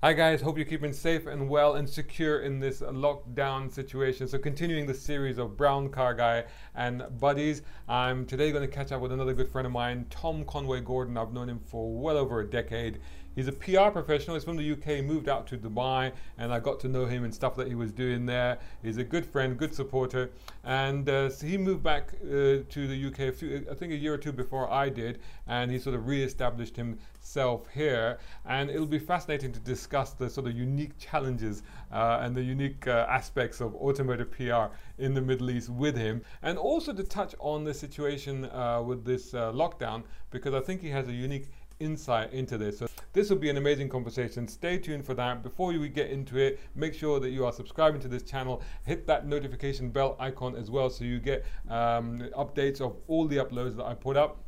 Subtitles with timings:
[0.00, 4.28] Hi guys, hope you're keeping safe and well and secure in this lockdown situation.
[4.28, 6.44] So continuing the series of Brown Car Guy
[6.76, 10.44] and Buddies, I'm today going to catch up with another good friend of mine, Tom
[10.44, 11.16] Conway Gordon.
[11.18, 13.00] I've known him for well over a decade.
[13.38, 14.34] He's a PR professional.
[14.34, 17.32] He's from the UK, moved out to Dubai, and I got to know him and
[17.32, 18.58] stuff that he was doing there.
[18.82, 20.30] He's a good friend, good supporter,
[20.64, 24.12] and uh, so he moved back uh, to the UK, few, I think a year
[24.12, 28.18] or two before I did, and he sort of re-established himself here.
[28.44, 31.62] And it'll be fascinating to discuss the sort of unique challenges
[31.92, 36.22] uh, and the unique uh, aspects of automotive PR in the Middle East with him,
[36.42, 40.02] and also to touch on the situation uh, with this uh, lockdown
[40.32, 41.50] because I think he has a unique
[41.80, 42.78] insight into this.
[42.78, 44.48] So this will be an amazing conversation.
[44.48, 45.42] Stay tuned for that.
[45.42, 48.62] Before we get into it, make sure that you are subscribing to this channel.
[48.84, 53.36] Hit that notification bell icon as well so you get um, updates of all the
[53.36, 54.38] uploads that I put up.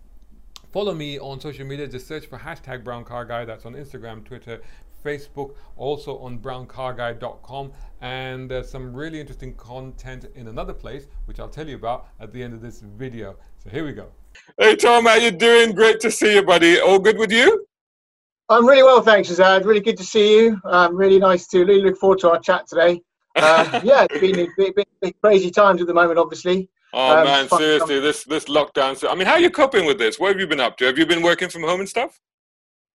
[0.72, 1.88] Follow me on social media.
[1.88, 3.44] Just search for hashtag Brown Car Guy.
[3.44, 4.60] That's on Instagram, Twitter,
[5.02, 11.48] Facebook, also on browncarguy.com, and there's some really interesting content in another place, which I'll
[11.48, 13.36] tell you about at the end of this video.
[13.62, 14.08] So here we go.
[14.58, 15.72] Hey Tom, how you doing?
[15.72, 16.80] Great to see you, buddy.
[16.80, 17.66] All good with you?
[18.48, 19.64] I'm really well, thanks, Azad.
[19.64, 20.60] Really good to see you.
[20.64, 23.00] Um, really nice to really look forward to our chat today.
[23.36, 26.68] Uh, yeah, it's been, been, been, been, crazy times at the moment, obviously.
[26.92, 28.96] Oh um, man, seriously, this this lockdown.
[28.96, 30.18] So, I mean, how are you coping with this?
[30.18, 30.86] What have you been up to?
[30.86, 32.20] Have you been working from home and stuff?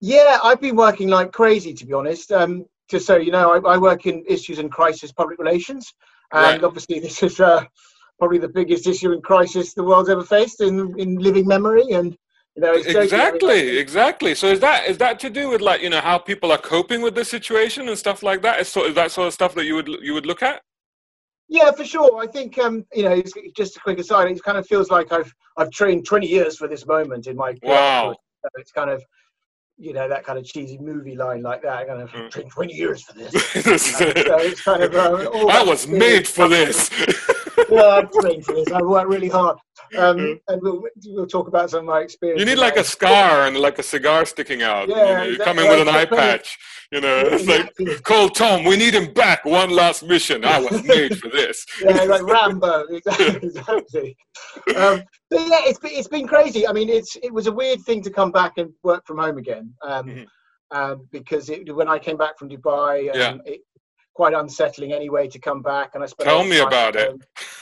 [0.01, 2.31] Yeah, I've been working like crazy, to be honest.
[2.31, 5.93] Um, just so you know, I, I work in issues and crisis public relations,
[6.33, 6.63] and right.
[6.63, 7.63] obviously this is uh,
[8.19, 11.91] probably the biggest issue and crisis the world's ever faced in in living memory.
[11.91, 12.15] And
[12.55, 14.35] you know, exactly, exactly.
[14.35, 17.01] So is that is that to do with like you know how people are coping
[17.01, 18.59] with the situation and stuff like that?
[18.59, 20.61] Is, so, is that sort of stuff that you would you would look at?
[21.47, 22.17] Yeah, for sure.
[22.21, 23.21] I think um, you know,
[23.55, 24.31] just a quick aside.
[24.31, 27.55] It kind of feels like I've I've trained 20 years for this moment in my
[27.61, 28.15] wow.
[28.41, 29.03] So it's kind of
[29.77, 31.87] you know that kind of cheesy movie line like that.
[31.87, 32.31] Kind of mm.
[32.31, 33.31] trained 20 years for this.
[33.97, 36.89] so it's kind of uh, I was made for this.
[37.69, 38.71] yeah, I'm trained for this.
[38.71, 39.57] I worked really hard.
[39.97, 42.39] Um, and we'll we'll talk about some of my experience.
[42.39, 44.89] You need like a scar and like a cigar sticking out.
[44.89, 46.57] Yeah, you know, you come in with an eye patch.
[46.91, 48.63] You know, it's like call Tom.
[48.63, 49.45] We need him back.
[49.45, 50.45] One last mission.
[50.45, 51.65] I was made for this.
[51.81, 52.85] yeah, like Rambo.
[52.89, 53.35] Exactly.
[53.49, 54.17] exactly.
[54.75, 56.67] Um, but yeah, it's been, it's been crazy.
[56.67, 59.37] I mean, it's it was a weird thing to come back and work from home
[59.37, 59.73] again.
[59.83, 60.77] Um, mm-hmm.
[60.77, 63.37] um, because it, when I came back from Dubai, um, yeah.
[63.45, 63.61] it,
[64.15, 65.91] quite unsettling anyway to come back.
[65.93, 67.21] And I spent tell me about it,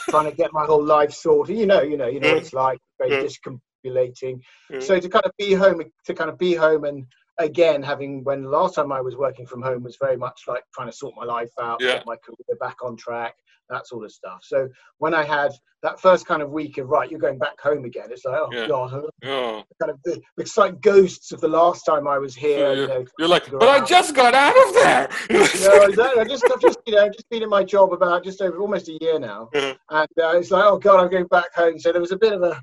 [0.09, 1.57] trying to get my whole life sorted.
[1.57, 2.55] You know, you know, you know, it's mm.
[2.55, 3.23] like very yeah.
[3.23, 4.39] discombobulating.
[4.69, 4.79] Yeah.
[4.79, 7.05] So to kind of be home, to kind of be home and
[7.39, 10.63] again having when the last time I was working from home was very much like
[10.73, 11.93] trying to sort my life out, yeah.
[11.93, 13.35] get my career back on track,
[13.73, 14.39] that sort of stuff.
[14.43, 14.69] So
[14.99, 15.51] when I had
[15.81, 18.49] that first kind of week of right, you're going back home again, it's like oh
[18.51, 18.67] yeah.
[18.67, 19.61] god, yeah.
[19.81, 22.59] kind of the, it's like ghosts of the last time I was here.
[22.59, 25.09] So you're, know, you're like, but I just got out of there.
[25.29, 26.21] no, exactly.
[26.21, 28.87] I just, I've just, you know, just been in my job about just over almost
[28.87, 31.77] a year now, and uh, it's like, oh god, I'm going back home.
[31.79, 32.61] So there was a bit of a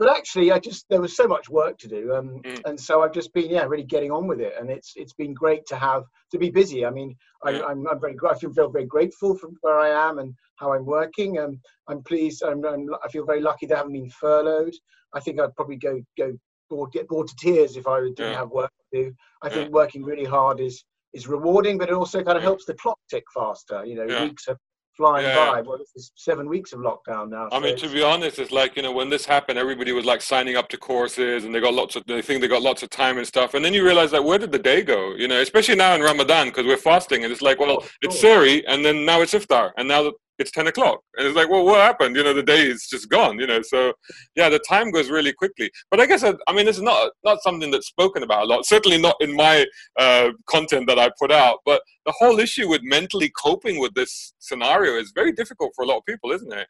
[0.00, 2.62] but actually, I just there was so much work to do, um, mm.
[2.64, 5.34] and so I've just been yeah really getting on with it, and it's it's been
[5.34, 6.86] great to have to be busy.
[6.86, 7.70] I mean, I, am mm.
[7.70, 11.36] I'm, I'm very I feel very, grateful for where I am and how I'm working.
[11.36, 12.42] and I'm pleased.
[12.42, 14.72] I'm, I'm, i feel very lucky that I haven't been furloughed.
[15.12, 16.32] I think I'd probably go go
[16.70, 18.38] bored, get bored to tears if I didn't yeah.
[18.38, 19.14] have work to do.
[19.42, 19.52] I mm.
[19.52, 20.82] think working really hard is
[21.12, 23.84] is rewarding, but it also kind of helps the clock tick faster.
[23.84, 24.56] You know, weeks have
[25.00, 25.52] flying yeah.
[25.52, 25.62] by.
[25.62, 27.48] Well, it's seven weeks of lockdown now.
[27.50, 30.04] I so mean, to be honest, it's like you know when this happened, everybody was
[30.04, 32.82] like signing up to courses, and they got lots of they think they got lots
[32.82, 35.14] of time and stuff, and then you realize like where did the day go?
[35.14, 38.22] You know, especially now in Ramadan because we're fasting, and it's like well, oh, it's
[38.22, 41.00] Suri, and then now it's iftar, and now it's 10 o'clock.
[41.16, 42.16] And it's like well what happened?
[42.16, 43.92] You know the day is just gone you know so
[44.36, 45.70] yeah the time goes really quickly.
[45.90, 48.66] But i guess i, I mean it's not not something that's spoken about a lot
[48.66, 49.66] certainly not in my
[49.98, 54.32] uh, content that i put out but the whole issue with mentally coping with this
[54.38, 56.66] scenario is very difficult for a lot of people isn't it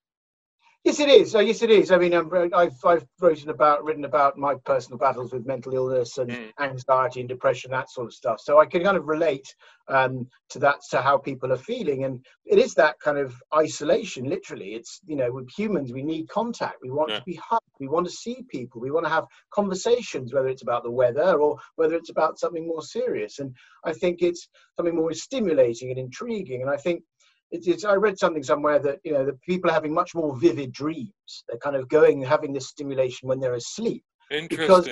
[0.82, 1.34] Yes, it is.
[1.34, 1.92] Uh, yes, it is.
[1.92, 6.16] I mean, um, I've I've written about written about my personal battles with mental illness
[6.16, 6.50] and mm.
[6.58, 8.41] anxiety and depression, that sort of stuff.
[8.41, 9.54] So I can kind of relate
[9.88, 14.24] um, to that, to how people are feeling, and it is that kind of isolation.
[14.24, 16.78] Literally, it's you know, with humans, we need contact.
[16.83, 17.18] We want yeah.
[17.18, 17.65] to be hugged.
[17.78, 18.80] We want to see people.
[18.80, 22.66] We want to have conversations, whether it's about the weather or whether it's about something
[22.66, 23.38] more serious.
[23.38, 23.54] And
[23.84, 26.62] I think it's something more stimulating and intriguing.
[26.62, 27.03] And I think
[27.50, 30.36] it's, it's, I read something somewhere that you know the people are having much more
[30.38, 31.44] vivid dreams.
[31.48, 34.04] They're kind of going having this stimulation when they're asleep.
[34.30, 34.88] Because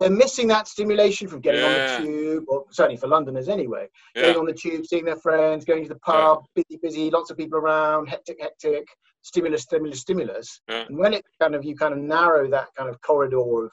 [0.00, 1.96] they're missing that stimulation from getting yeah.
[1.96, 3.86] on the tube, or certainly for Londoners anyway.
[4.16, 4.22] Yeah.
[4.22, 6.62] Getting on the tube, seeing their friends, going to the pub, yeah.
[6.68, 8.88] busy, busy, lots of people around, hectic, hectic,
[9.22, 10.60] stimulus, stimulus, stimulus.
[10.68, 13.70] And when it kind of you kind of narrow that kind of corridor of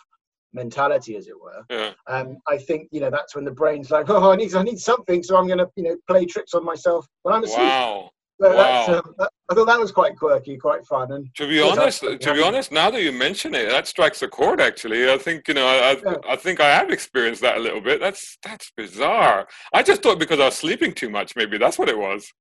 [0.54, 1.64] mentality, as it were.
[1.70, 1.92] Yeah.
[2.08, 4.80] Um, I think you know that's when the brain's like, oh, I need I need
[4.80, 7.60] something, so I'm going to you know play tricks on myself when I'm asleep.
[7.60, 8.12] Wow.
[8.40, 8.86] So wow.
[8.88, 11.12] um, that, I thought that was quite quirky, quite fun.
[11.12, 14.28] And To be honest, to be honest, now that you mention it, that strikes a
[14.28, 14.62] chord.
[14.62, 16.16] Actually, I think you know, I, I, Yeah.
[16.30, 18.00] I think I have experienced that a little bit.
[18.00, 19.48] That's that's bizarre.
[19.74, 22.32] I just thought because I was sleeping too much, maybe that's what it was.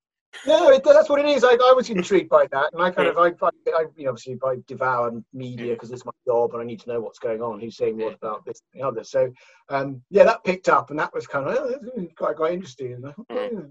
[0.46, 1.44] no, it, that's what it is.
[1.44, 4.38] I, I was intrigued by that, and I kind of I, I, you know, obviously
[4.44, 7.58] I devour media because it's my job, and I need to know what's going on,
[7.58, 9.02] who's saying what about this and the other.
[9.02, 9.32] So
[9.70, 12.92] um, yeah, that picked up, and that was kind of oh, quite quite interesting.
[12.92, 13.70] And I thought.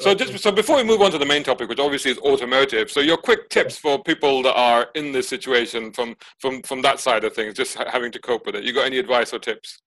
[0.00, 2.18] "Oh, So just so before we move on to the main topic, which obviously is
[2.18, 6.82] automotive, so your quick tips for people that are in this situation from from from
[6.82, 8.64] that side of things, just having to cope with it.
[8.64, 9.80] You got any advice or tips?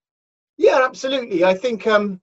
[0.57, 1.43] Yeah, absolutely.
[1.43, 2.21] I think um,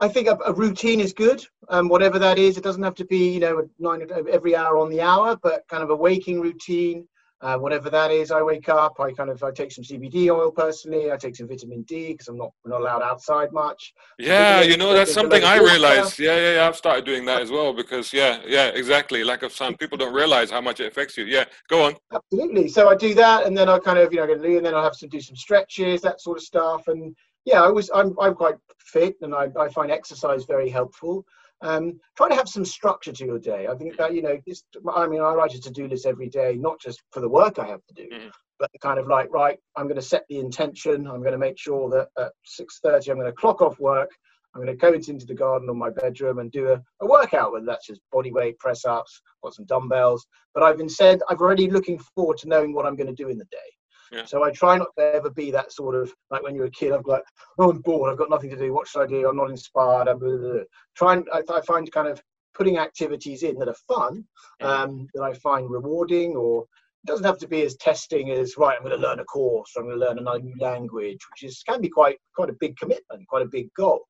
[0.00, 1.44] I think a, a routine is good.
[1.68, 4.90] Um, whatever that is, it doesn't have to be you know nine every hour on
[4.90, 7.08] the hour, but kind of a waking routine.
[7.42, 8.98] Uh, whatever that is, I wake up.
[8.98, 11.12] I kind of I take some CBD oil personally.
[11.12, 13.92] I take some vitamin D because I'm not we're not allowed outside much.
[14.18, 16.18] Yeah, you know that's something I realized.
[16.18, 16.68] Yeah, yeah, yeah.
[16.68, 19.22] I've started doing that as well because yeah, yeah, exactly.
[19.22, 19.76] Lack of sun.
[19.76, 21.24] People don't realize how much it affects you.
[21.24, 21.96] Yeah, go on.
[22.10, 22.68] Absolutely.
[22.68, 24.96] So I do that, and then I kind of you know, and then I have
[24.98, 28.56] to do some stretches, that sort of stuff, and yeah, I was I'm I'm quite
[28.78, 31.26] fit, and I I find exercise very helpful.
[31.62, 33.66] Um, try to have some structure to your day.
[33.66, 34.64] I think that you know, just
[34.94, 37.66] I mean, I write a to-do list every day, not just for the work I
[37.66, 38.30] have to do, Mhm.
[38.58, 41.06] but kind of like right, I'm going to set the intention.
[41.06, 44.10] I'm going to make sure that at 6:30 I'm going to clock off work.
[44.54, 47.52] I'm going to go into the garden or my bedroom and do a, a workout,
[47.52, 50.26] whether that's just body weight, press ups, got some dumbbells.
[50.54, 53.28] But I've been said I'm already looking forward to knowing what I'm going to do
[53.28, 53.75] in the day.
[54.12, 54.24] Yeah.
[54.24, 56.92] So I try not to ever be that sort of like when you're a kid.
[56.92, 57.24] I'm like,
[57.58, 58.10] oh, I'm bored.
[58.10, 58.72] I've got nothing to do.
[58.72, 59.28] What should I do?
[59.28, 60.08] I'm not inspired.
[60.08, 60.60] I'm blah, blah, blah.
[60.96, 62.22] Try and I, I find kind of
[62.54, 64.24] putting activities in that are fun,
[64.62, 64.66] Mhm.
[64.66, 68.76] um, that I find rewarding, or it doesn't have to be as testing as right.
[68.76, 69.72] I'm going to learn a course.
[69.76, 72.56] Or I'm going to learn another new language, which is can be quite quite a
[72.60, 74.00] big commitment, quite a big goal.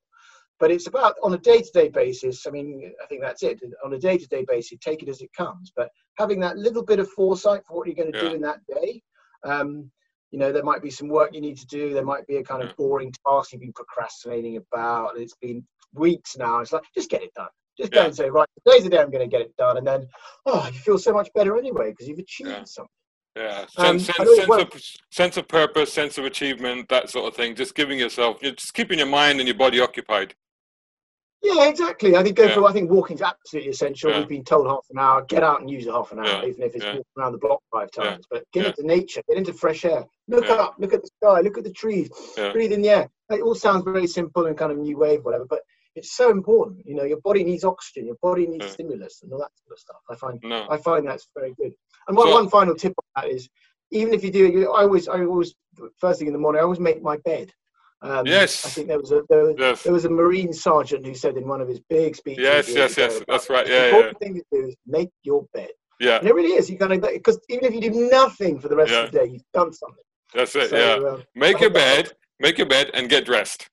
[0.58, 2.46] But it's about on a day-to-day basis.
[2.46, 3.60] I mean, I think that's it.
[3.84, 5.70] On a day-to-day basis, take it as it comes.
[5.76, 8.28] But having that little bit of foresight for what you're going to Yeah.
[8.30, 9.02] do in that day.
[9.44, 9.90] Um,
[10.30, 11.94] you know, there might be some work you need to do.
[11.94, 15.14] There might be a kind of boring task you've been procrastinating about.
[15.14, 16.60] and It's been weeks now.
[16.60, 17.48] It's like just get it done.
[17.78, 19.86] Just go and say, right, today's the day I'm going to get it done, and
[19.86, 20.08] then,
[20.46, 22.64] oh, you feel so much better anyway because you've achieved Yeah.
[22.64, 22.90] something.
[23.36, 27.26] Yeah, Um, sense, I sense, sense, of, sense of purpose, sense of achievement, that sort
[27.28, 27.54] of thing.
[27.54, 30.34] Just giving yourself, you're just keeping your mind and your body occupied.
[31.54, 32.16] Yeah, exactly.
[32.16, 32.54] I think go Yeah.
[32.54, 32.64] for.
[32.64, 34.10] I think walking's absolutely essential.
[34.10, 34.18] Yeah.
[34.20, 35.22] We've been told half an hour.
[35.22, 36.44] Get out and use it half an hour, Yeah.
[36.46, 38.26] even if it's walking around the block five times.
[38.30, 40.04] But get into nature, get into fresh air.
[40.28, 42.52] Look up, look at the sky, look at the trees, Yeah.
[42.52, 43.10] breathe in the air.
[43.30, 45.44] It all sounds very simple and kind of new wave, whatever.
[45.48, 45.62] But
[45.94, 46.84] it's so important.
[46.84, 49.78] You know, your body needs oxygen, your body needs stimulus, and all that sort of
[49.78, 50.02] stuff.
[50.10, 50.66] I find No.
[50.68, 51.74] I find that's very good.
[52.08, 53.48] And one, So- one final tip on that is,
[53.92, 55.54] even if you do, I always, I always,
[55.98, 57.52] first thing in the morning, I always make my bed.
[58.10, 58.64] Um, Yes.
[58.64, 59.82] I think there was a there, was- Yes.
[59.82, 62.42] there was a Marine sergeant who said in one of his big speeches.
[62.42, 63.20] Yes, yes, yes.
[63.26, 63.66] That's right.
[63.66, 63.86] the Yeah, yeah.
[63.88, 65.70] important thing to do is make your bed,
[66.00, 66.70] Yeah, and it really is.
[66.70, 69.04] You kind of because even if you do nothing for the rest Yeah.
[69.04, 70.02] of the day, you've done something.
[70.34, 70.70] that's it.
[70.70, 71.08] So, Yeah.
[71.08, 73.68] um, Make your bed, make your bed, and get dressed.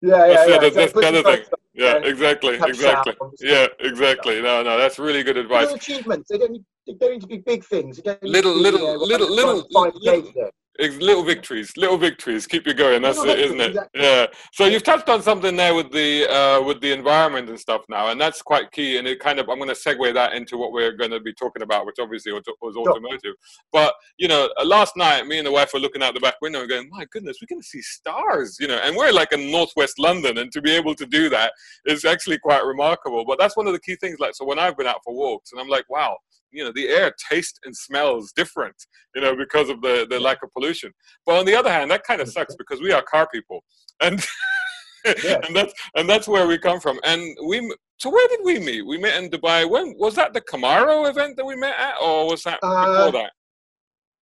[0.00, 0.34] yeah, yeah, That's yeah.
[0.34, 0.80] that's- exactly.
[0.82, 1.44] that's the Put some thing.
[1.74, 3.12] Yeah, exactly, exactly.
[3.18, 3.34] showers.
[3.40, 4.42] Yeah, exactly.
[4.42, 5.62] No, no, that's really good advice.
[5.62, 6.28] Little achievements.
[6.30, 7.96] They don't, need, they don't need to be big things.
[7.96, 11.76] They don't need Little- be, little- you know, little- little- find little- Ex- Little victories,
[11.76, 13.02] little victories, keep you going.
[13.02, 13.68] That's Little it, isn't it?
[13.70, 14.02] exactly.
[14.02, 14.26] Yeah.
[14.52, 18.08] So you've touched on something there with the uh, with the environment and stuff now,
[18.08, 18.96] and that's quite key.
[18.96, 21.34] And it kind of I'm going to segue that into what we're going to be
[21.34, 22.42] talking about, which obviously was,
[22.74, 23.34] automotive.
[23.70, 26.36] But you know, uh, last night me and the wife were looking out the back
[26.40, 29.32] window and going, "My goodness, we're going to see stars!" You know, and we're like
[29.32, 31.52] in northwest London, and to be able to do that
[31.84, 33.26] is actually quite remarkable.
[33.26, 34.20] But that's one of the key things.
[34.20, 36.16] Like, so when I've been out for walks, and I'm like, "Wow."
[36.52, 38.76] You know, the air tastes and smells different,
[39.14, 40.92] you know, because of the, the lack of pollution.
[41.26, 43.64] But on the other hand, that kind of sucks because we are car people,
[44.00, 44.24] and
[45.04, 46.98] and that's and that's where we come from.
[47.04, 48.82] And we so where did we meet?
[48.86, 49.68] We met in Dubai.
[49.68, 50.32] When was that?
[50.32, 53.32] The Camaro event that we met at, or was that Uh, before that?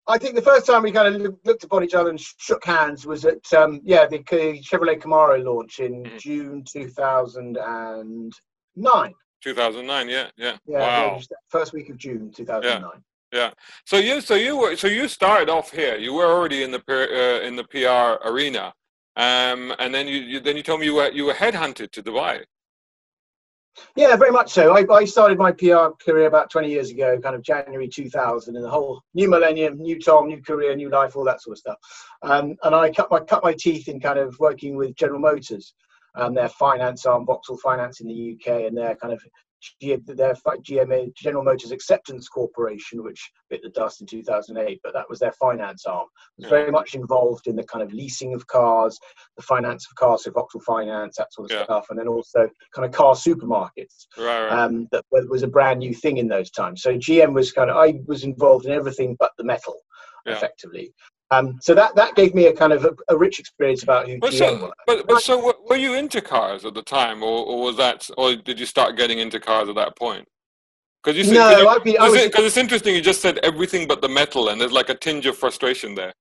[0.09, 3.07] I think the first time we kind of looked upon each other and shook hands
[3.07, 6.19] was at um, yeah the Chevrolet Camaro launch in Mhm.
[6.19, 9.15] June 2009.
[9.47, 10.09] 2009.
[10.09, 10.57] Yeah, yeah.
[10.67, 11.21] Yeah, wow.
[11.49, 12.91] first week of June 2009.
[13.33, 13.51] Yeah,
[13.85, 15.97] So you so you were so you started off here.
[15.97, 18.73] You were already in the uh, in the PR arena,
[19.17, 22.03] um, and then you, you then you told me you were you were headhunted to
[22.03, 22.45] Dubai.
[23.95, 24.75] Yeah, very much so.
[24.75, 28.65] I, I started my PR career about 20 years ago, kind of January 2000, and
[28.65, 31.77] the whole new millennium, new Tom, new career, new life, all that sort of stuff.
[32.23, 35.75] Um, and I cut my cut my teeth in kind of working with General Motors.
[36.17, 39.23] Um, their finance arm, Vauxhall Finance in the UK, and their kind of
[39.81, 45.19] their GMAC General Motors Acceptance Corporation, which bit the dust in 2008, but that was
[45.19, 46.07] their finance arm.
[46.39, 48.99] It was very much involved in the kind of leasing of cars,
[49.37, 51.65] the finance of cars, so Vauxhall Finance, that sort of yeah.
[51.65, 54.07] stuff, and then also kind of car supermarkets.
[54.19, 54.53] Right, right.
[54.53, 56.83] Um, that was a brand new thing in those times.
[56.83, 59.77] So GM was kind of I was involved in everything but the metal,
[60.25, 60.35] yeah.
[60.35, 60.93] effectively.
[61.31, 64.19] Um, so that, that gave me a kind of a, a rich experience about who
[64.19, 67.63] but GM so, But, but so were you into cars at the time, or, or
[67.63, 70.29] was that, or did you start getting into cars at that point?
[71.03, 72.95] Because you said, no, you, I'd be, was, it, it's interesting.
[72.95, 76.13] You just said everything but the metal, and there's like a tinge of frustration there.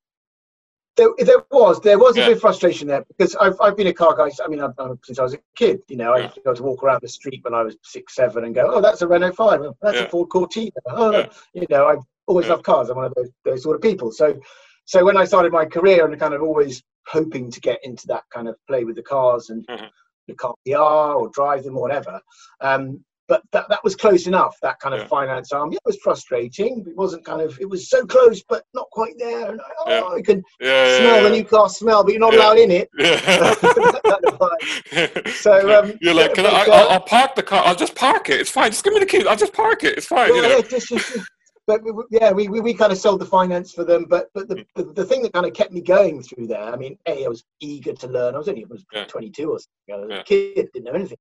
[0.95, 2.27] There, there was there was a yeah.
[2.27, 4.29] bit of frustration there because I've, I've been a car guy.
[4.43, 5.81] I mean, I've, since I was a kid.
[5.89, 8.45] You know, I used to to walk around the street when I was six, seven,
[8.45, 9.61] and go, "Oh, that's a Renault Five.
[9.61, 10.03] Oh, that's yeah.
[10.03, 12.89] a Ford Cortina." Oh, you know, I've always loved cars.
[12.89, 14.11] I'm one of those, those sort of people.
[14.11, 14.39] So
[14.85, 18.23] so when I started my career and kind of always hoping to get into that
[18.33, 19.85] kind of play with the cars and mm-hmm.
[20.27, 22.19] the car PR or drive them or whatever,
[22.61, 24.55] um, but that, that was close enough.
[24.61, 25.07] That kind of yeah.
[25.07, 26.85] finance arm, yeah, it was frustrating.
[26.87, 29.51] It wasn't kind of, it was so close, but not quite there.
[29.51, 30.15] And oh, yeah.
[30.15, 32.89] you can yeah, smell the new car smell, but you're not allowed in it.
[35.37, 37.63] so um, you're like, can I, will park the car.
[37.65, 38.39] I'll just park it.
[38.41, 38.71] It's fine.
[38.71, 39.25] Just give me the keys.
[39.25, 39.97] I'll just park it.
[39.97, 40.35] It's fine.
[40.35, 40.61] Yeah, you know?
[40.61, 41.17] just, just,
[41.67, 41.81] but
[42.11, 44.05] yeah, we, we, we kind of sold the finance for them.
[44.07, 46.75] But but the, the, the, thing that kind of kept me going through there, I
[46.75, 48.35] mean, A, I was eager to learn.
[48.35, 49.05] I was only I was yeah.
[49.05, 49.93] 22 or something.
[49.93, 50.19] I was yeah.
[50.19, 51.17] a kid, didn't know anything.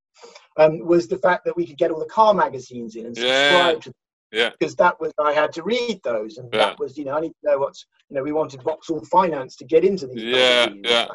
[0.57, 3.75] Um, was the fact that we could get all the car magazines in and subscribe
[3.75, 3.79] yeah.
[3.79, 3.93] to them.
[4.31, 4.49] Yeah.
[4.59, 7.29] Because that was I had to read those, and that was you know I need
[7.29, 10.23] to know what's you know we wanted Vauxhall Finance to get into these.
[10.23, 10.85] Yeah, magazines.
[10.89, 11.07] yeah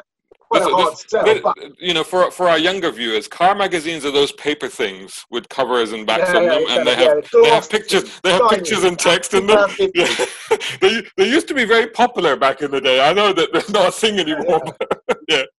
[0.51, 5.47] but, you know, for for our younger viewers, car magazines are those paper things with
[5.49, 8.49] covers and backs yeah, on yeah, them, and they have they have pictures, they have
[8.49, 9.69] pictures and text in them.
[10.81, 13.07] they they used to be very popular back in the day.
[13.07, 14.61] I know that they're not a thing anymore.
[15.27, 15.43] yeah.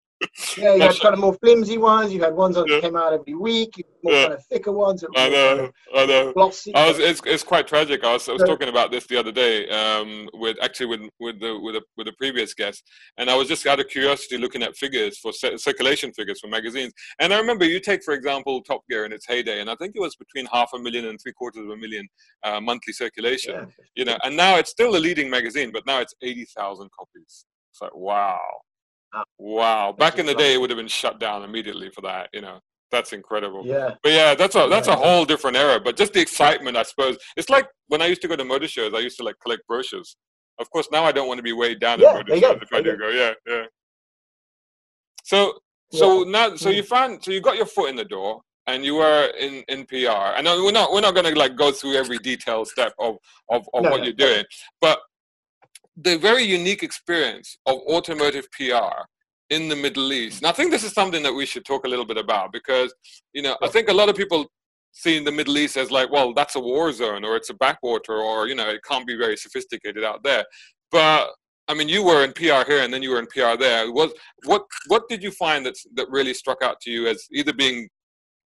[0.57, 2.13] Yeah, you had kind of more flimsy ones.
[2.13, 2.81] You had ones that yeah.
[2.81, 3.85] came out every week.
[4.03, 4.23] More yeah.
[4.23, 5.05] kind of thicker ones.
[5.17, 6.33] I know, I know.
[6.33, 6.75] Glossy.
[6.75, 8.05] I was, it's, it's quite tragic.
[8.05, 11.41] I was, I was talking about this the other day um, with actually with with
[11.41, 12.83] the with a with a previous guest,
[13.19, 16.93] and I was just out of curiosity looking at figures for circulation figures for magazines.
[17.21, 19.95] And I remember you take for example Top Gear in its heyday, and I think
[19.95, 22.09] it was between half a million and three quarters of a million
[22.43, 23.55] uh, monthly circulation.
[23.55, 23.65] Yeah.
[23.95, 27.47] You know, and now it's still a leading magazine, but now it's eighty thousand copies.
[27.71, 28.41] It's like wow.
[29.39, 29.95] Wow.
[29.99, 32.61] Back in the day, it would have been shut down immediately for that, you know.
[32.91, 33.63] That's incredible.
[33.65, 33.95] Yeah.
[34.03, 35.81] But yeah, that's a that's a whole different era.
[35.81, 37.17] But just the excitement, I suppose.
[37.39, 39.67] It's like when I used to go to motor shows, I used to like collect
[39.67, 40.17] brochures.
[40.59, 42.73] Of course, now I don't want to be weighed down yeah, at motor shows if
[42.73, 43.09] I do go.
[43.09, 43.65] Yeah, yeah.
[45.25, 45.55] So
[45.91, 46.31] so yeah.
[46.31, 49.33] now so you found so you got your foot in the door and you were
[49.39, 50.37] in in PR.
[50.37, 53.17] I know we're not we're not gonna like go through every detailed step of
[53.51, 54.45] of, of no, what no, you're doing,
[54.81, 55.01] but
[55.97, 59.05] the very unique experience of automotive PR
[59.51, 60.39] in the Middle East.
[60.39, 62.93] And I think this is something that we should talk a little bit about because,
[63.35, 64.47] you know, I think a lot of people
[64.93, 68.15] see the Middle East as like, well, that's a war zone or it's a backwater
[68.15, 70.45] or, you know, it can't be very sophisticated out there.
[70.91, 71.31] But
[71.69, 73.91] I mean, you were in PR here and then you were in PR there.
[73.93, 74.13] What
[74.45, 77.89] what what did you find that that really struck out to you as either being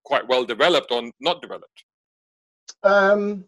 [0.04, 1.84] quite well developed or not developed?
[2.82, 3.44] Um,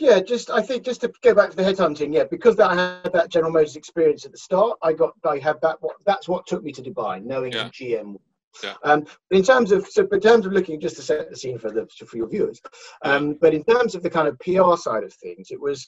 [0.00, 3.12] yeah, just I think just to go back to the headhunting, yeah, because I had
[3.12, 5.76] that General Motors experience at the start, I got I had that.
[5.80, 7.68] What that's what took me to Dubai, knowing yeah.
[7.68, 8.16] GM.
[8.64, 8.74] Yeah.
[8.82, 11.70] Um, in terms of so, in terms of looking just to set the scene for
[11.70, 12.60] the for your viewers,
[13.04, 13.34] um, yeah.
[13.40, 15.86] but in terms of the kind of PR side of things, it was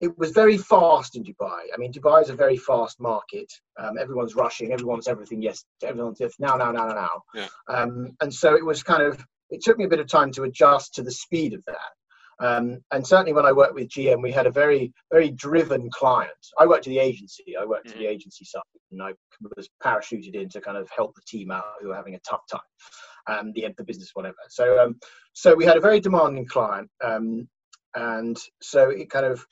[0.00, 1.60] it was very fast in Dubai.
[1.72, 3.52] I mean, Dubai is a very fast market.
[3.78, 4.72] Um, everyone's rushing.
[4.72, 5.42] Everyone's everything.
[5.42, 7.22] Yes, everyone's now, now, now, now, now.
[7.34, 7.48] Yeah.
[7.68, 9.24] Um, and so it was kind of.
[9.50, 11.90] It took me a bit of time to adjust to the speed of that.
[12.40, 16.30] Um, and certainly when I worked with GM, we had a very, very driven client.
[16.58, 17.56] I worked at the agency.
[17.56, 17.92] I worked mm.
[17.92, 19.12] at the agency side, and I
[19.56, 22.42] was parachuted in to kind of help the team out who were having a tough
[22.50, 22.60] time,
[23.26, 24.36] um, the end of the business, whatever.
[24.48, 25.00] So, um,
[25.32, 27.48] so we had a very demanding client, um,
[27.94, 29.44] and so it kind of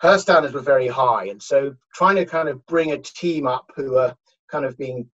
[0.00, 3.72] her standards were very high, and so trying to kind of bring a team up
[3.74, 4.14] who are
[4.48, 5.08] kind of being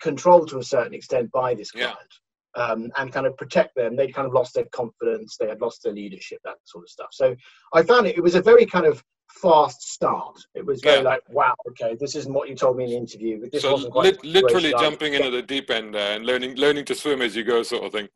[0.00, 1.90] controlled to a certain extent by this client.
[1.90, 2.21] Yeah
[2.54, 3.96] um, and kind of protect them.
[3.96, 7.08] They'd kind of lost their confidence, they had lost their leadership, that sort of stuff.
[7.12, 7.34] So
[7.72, 10.38] I found it, it was a very kind of fast start.
[10.54, 11.08] It was very yeah.
[11.08, 13.40] like, wow, okay, this isn't what you told me in the interview.
[13.50, 16.84] This so wasn't quite li- literally jumping into the deep end uh, and learning learning
[16.86, 18.08] to swim as you go, sort of thing.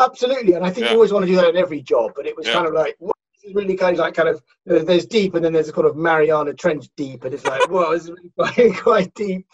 [0.00, 0.92] Absolutely, and I think yeah.
[0.92, 2.12] you always want to do that in every job.
[2.16, 2.54] But it was yeah.
[2.54, 2.96] kind of like,
[3.54, 6.54] really kind of like kind of there's deep, and then there's a kind of Mariana
[6.54, 9.46] Trench deep, and it's like, whoa, it's really quite, quite deep.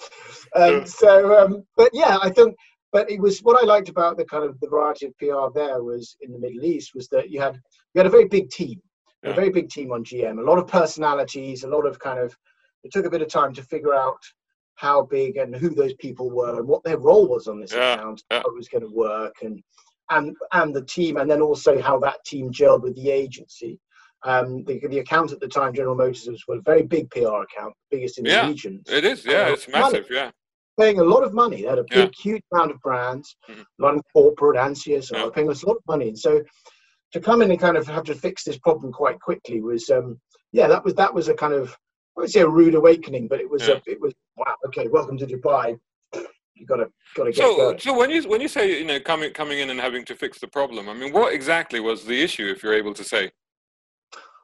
[0.54, 2.56] Um, so, um, but yeah, I think
[2.92, 5.82] but it was what I liked about the kind of the variety of PR there
[5.82, 7.54] was in the Middle East was that you had
[7.94, 8.80] you had a very big team,
[9.22, 9.30] yeah.
[9.30, 12.34] a very big team on GM, a lot of personalities, a lot of kind of.
[12.84, 14.22] It took a bit of time to figure out
[14.76, 17.94] how big and who those people were and what their role was on this Yeah,
[17.94, 18.38] account, yeah.
[18.42, 19.60] how it was going to work, and
[20.10, 23.78] and and the team, and then also how that team gelled with the agency.
[24.24, 27.72] Um, the, the account at the time, General Motors, was a very big PR account,
[27.88, 30.32] biggest in the region It is, yeah, Oh, it's massive, yeah.
[30.78, 31.62] Paying a lot of money.
[31.62, 32.04] They had a Yeah.
[32.04, 33.64] big, huge amount of brands, Mhm.
[33.78, 35.24] a lot of corporate, Ansius, Yeah.
[35.24, 35.30] yeah.
[35.34, 36.08] paying us a lot of money.
[36.08, 36.42] And so
[37.12, 40.20] to come in and kind of have to fix this problem quite quickly was, um,
[40.52, 41.76] yeah, that was that was a kind of
[42.16, 43.74] I would say a rude awakening, but it was Yeah.
[43.74, 44.56] a, it was wow.
[44.66, 45.78] Okay, welcome to Dubai.
[46.54, 47.78] You gotta gotta get So, going.
[47.78, 50.40] so when you when you say you know coming coming in and having to fix
[50.40, 53.30] the problem, I mean, what exactly was the issue, if you're able to say?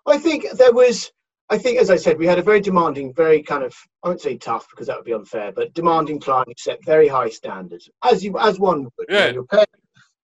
[0.07, 1.11] I think there was.
[1.55, 4.21] I think, as I said, we had a very demanding, very kind of I won't
[4.21, 7.89] say tough because that would be unfair, but demanding client who set very high standards,
[8.03, 9.07] as you as one would.
[9.09, 9.31] Yeah.
[9.31, 9.65] you're paying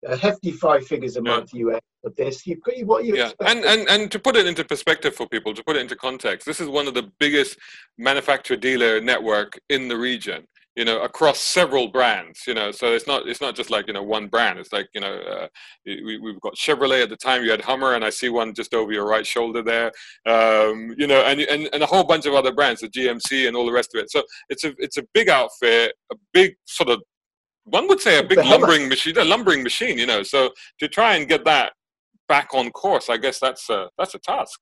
[0.04, 1.30] a hefty five figures a Yeah.
[1.36, 2.44] month US for this.
[2.48, 3.48] You've got what you Yeah, expect.
[3.48, 6.46] and, and and to put it into perspective for people, to put it into context,
[6.46, 7.56] this is one of the biggest
[7.96, 10.48] manufacturer dealer network in the region.
[10.76, 12.42] You know, across several brands.
[12.46, 14.58] You know, so it's not it's not just like you know one brand.
[14.58, 15.48] It's like you know, uh,
[15.84, 17.42] we we've got Chevrolet at the time.
[17.42, 19.92] You had Hummer, and I see one just over your right shoulder there.
[20.26, 23.56] Um, you know, and, and and a whole bunch of other brands, the GMC and
[23.56, 24.10] all the rest of it.
[24.10, 27.02] So it's a it's a big outfit, a big sort of
[27.64, 29.98] one would say a big lumbering machine, a lumbering machine.
[29.98, 31.72] You know, so to try and get that
[32.28, 34.58] back on course, I guess that's a that's a task.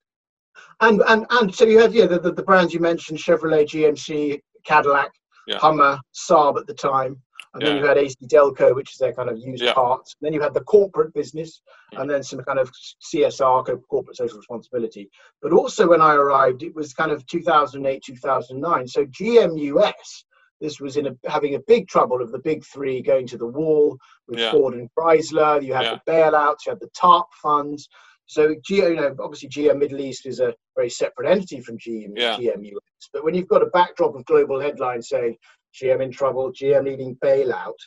[0.81, 4.41] and and and so you had yeah the, the, the brands you mentioned Chevrolet, GMC,
[4.65, 5.11] Cadillac,
[5.49, 5.59] Yeah.
[5.59, 7.21] Hummer, Saab at the time,
[7.55, 9.73] and then you had AC Delco, which is their kind of used Yeah.
[9.73, 10.15] parts.
[10.21, 11.63] And then you had the corporate business,
[11.95, 12.03] Mm.
[12.03, 15.09] and then some kind of CSR, corporate social responsibility.
[15.41, 18.87] But also when I arrived, it was kind of 2008, 2009.
[18.87, 20.25] So GMUS.
[20.61, 23.47] This was in a, having a big trouble of the big three going to the
[23.47, 24.51] wall with Yeah.
[24.51, 25.63] Ford and Chrysler.
[25.65, 25.99] You had Yeah.
[26.05, 27.89] the bailouts, you had the TARP funds.
[28.29, 32.13] So, G, you know, obviously GM Middle East is a very separate entity from GM,
[32.15, 32.37] Yeah.
[32.37, 33.09] GM US.
[33.13, 35.37] But when you've got a backdrop of global headlines saying
[35.75, 37.79] GM in trouble, GM needing bailout,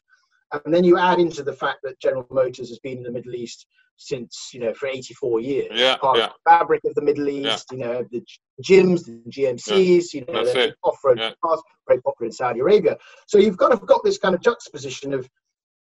[0.51, 3.35] and then you add into the fact that General Motors has been in the Middle
[3.35, 3.67] East
[3.97, 6.25] since, you know, for 84 years, Yeah, part yeah.
[6.25, 7.53] of the fabric of the Middle Yeah.
[7.53, 8.23] East, you know, the
[8.63, 11.33] gyms, the GMCs, you know, the off-road Yeah.
[11.45, 12.97] cars, very popular in Saudi Arabia.
[13.27, 15.29] So you've kind of got this kind of juxtaposition of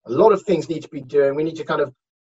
[0.07, 1.37] a lot of things need to be doing.
[1.37, 1.95] We need to kind of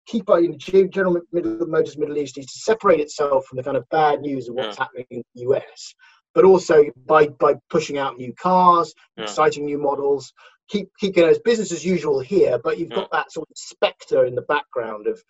[0.10, 3.58] keep our you know, G- General Middle, Motors Middle East is to separate itself from
[3.58, 5.94] the kind of bad news of what's happening in the US,
[6.34, 9.24] but also by by pushing out new cars, Yeah.
[9.24, 10.34] exciting new models.
[10.70, 13.58] Keep keep you know, it's business as usual here, but you've got that sort of
[13.58, 15.22] spectre in the background of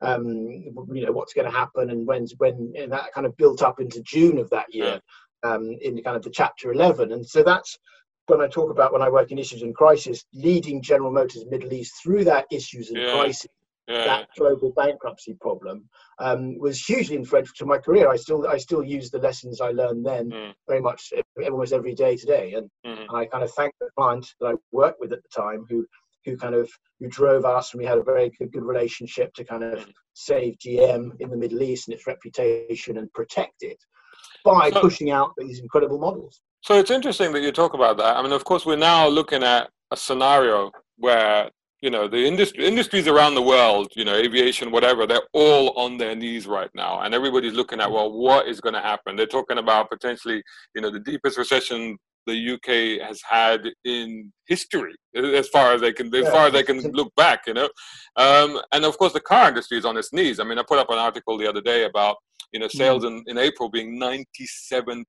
[0.00, 0.26] um,
[0.92, 3.80] you know what's going to happen and when's when and that kind of built up
[3.80, 5.00] into June of that year
[5.44, 7.78] um, in the kind of the chapter 11 and so that's
[8.26, 11.72] when I talk about when I work in issues and crisis leading General Motors Middle
[11.72, 13.12] East through that issues and Yeah.
[13.12, 13.46] crisis
[13.86, 18.56] Yeah, that global bankruptcy problem um, was hugely influential to my career I still I
[18.56, 20.54] still use the lessons I learned then Mm.
[20.66, 21.12] very much
[21.50, 23.00] almost every day today and Mhm.
[23.08, 25.86] and I kind of thank the client that I worked with at the time who
[26.24, 29.44] who kind of who drove us and we had a very good, good relationship to
[29.44, 29.92] kind of Mhm.
[30.14, 33.76] save GM in the Middle East and its reputation and protect it
[34.44, 36.40] by So- pushing out these incredible models.
[36.62, 38.16] So it's interesting that you talk about that.
[38.16, 41.50] I mean, of course, we're now looking at a scenario where
[41.84, 45.98] you know the industry industries around the world, you know, aviation, whatever, they're all on
[45.98, 49.16] their knees right now, and everybody's looking at well, what is going to happen?
[49.16, 50.42] They're talking about potentially,
[50.74, 55.92] you know, the deepest recession the UK has had in history, as far as they
[55.92, 57.68] can, as far as they can look back, you know.
[58.16, 60.40] Um, and of course, the car industry is on its knees.
[60.40, 62.16] I mean, I put up an article the other day about
[62.52, 65.04] you know sales in, in April being 97.3%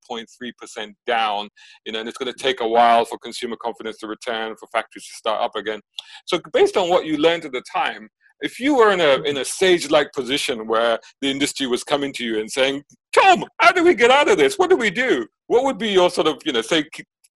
[1.05, 1.49] down,
[1.85, 4.67] you know, and it's going to take a while for consumer confidence to return, for
[4.71, 5.79] factories to start up again.
[6.25, 8.09] So, based on what you learned at the time,
[8.41, 12.25] if you were in a in a sage-like position where the industry was coming to
[12.25, 12.83] you and saying,
[13.15, 14.57] "Tom, how do we get out of this?
[14.59, 16.85] What do we do?" What would be your sort of, you know, say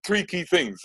[0.06, 0.80] three key things?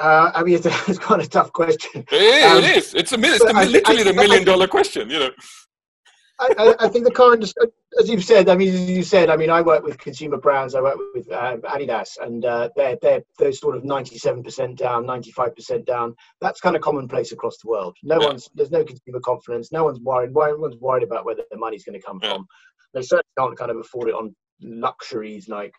[0.00, 2.04] Uh, I mean, it's, it's quite a tough question.
[2.10, 2.94] It, Um, it is.
[2.94, 5.10] It's a it's the, I- literally I- the I- million dollar question.
[5.10, 5.30] You know.
[6.42, 7.66] I, I, I think the car industry,
[8.00, 10.74] as you've said, I mean, as you said, I mean, I work with consumer brands.
[10.74, 15.04] I work with uh, Adidas, and uh, they're they're they're sort of ninety-seven percent down,
[15.04, 16.16] ninety-five percent down.
[16.40, 17.94] That's kind of commonplace across the world.
[18.02, 18.28] No Yeah.
[18.28, 19.70] one's there's no consumer confidence.
[19.70, 20.32] No one's worried.
[20.32, 22.30] No one's worried about where their money's going to come Yeah.
[22.32, 22.46] from.
[22.94, 25.72] They certainly can't kind of afford it on luxuries like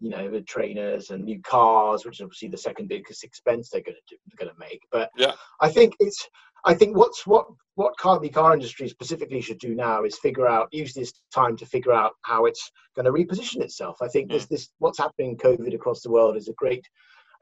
[0.00, 3.82] you know the trainers and new cars, which is obviously the second biggest expense they're
[3.82, 4.80] going to do, going to make.
[4.90, 5.32] But Yeah.
[5.60, 6.28] I think it's
[6.64, 7.46] I think what's what
[7.76, 11.56] what car the car industry specifically should do now is figure out use this time
[11.58, 13.98] to figure out how it's going to reposition itself.
[14.02, 14.34] I think mm.
[14.34, 16.86] this this what's happening in COVID across the world is a great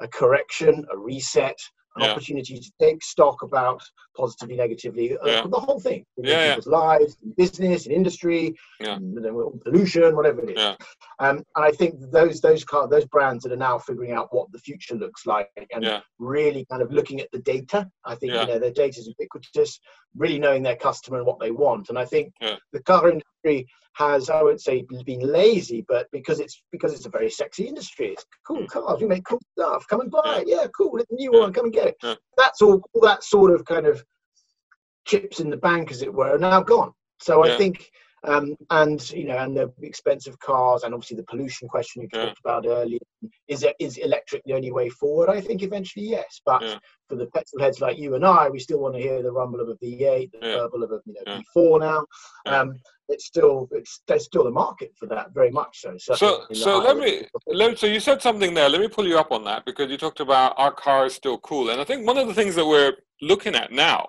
[0.00, 1.58] a correction, a reset,
[1.96, 2.10] an yeah.
[2.10, 3.82] opportunity to take stock about
[4.16, 5.46] positively, negatively, uh, yeah.
[5.46, 6.04] the whole thing.
[6.16, 10.76] yeah, people's lives, in business, in industry, in, pollution, whatever it is.
[11.18, 14.50] Um, and I think those those car, those brands that are now figuring out what
[14.52, 17.88] the future looks like and really kind of looking at the data.
[18.04, 19.78] I think you know their data is ubiquitous,
[20.16, 21.88] really knowing their customer and what they want.
[21.88, 23.31] And I think the car industry
[23.94, 28.08] has I wouldn't say been lazy, but because it's because it's a very sexy industry.
[28.08, 28.66] It's cool hmm.
[28.66, 29.00] cars.
[29.00, 29.86] We make cool stuff.
[29.88, 30.40] Come and buy hmm.
[30.42, 30.48] it.
[30.48, 30.96] Yeah, cool.
[30.98, 31.38] It's a new hmm.
[31.38, 31.52] one.
[31.52, 32.18] Come and get it.
[32.36, 32.82] That's all.
[32.92, 34.04] All that sort of kind of
[35.06, 36.92] chips in the bank, as it were, are now gone.
[37.20, 37.90] So I think
[38.24, 42.26] um, and you know, and the expensive cars, and obviously the pollution question you yeah.
[42.26, 42.98] talked about earlier.
[43.48, 45.28] Is it is electric the only way forward?
[45.28, 46.78] I think eventually yes, but yeah.
[47.08, 49.60] for the petrol heads like you and I, we still want to hear the rumble
[49.60, 50.64] of a V8, the yeah.
[50.64, 52.06] of a you know V4 now.
[52.46, 52.74] Um,
[53.08, 55.96] it's still it's there's still a market for that very much so.
[55.98, 58.68] So so let me let, so you said something there.
[58.68, 61.38] Let me pull you up on that because you talked about our car is still
[61.38, 64.08] cool, and I think one of the things that we're looking at now